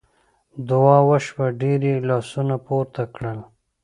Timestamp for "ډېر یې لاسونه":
1.61-2.55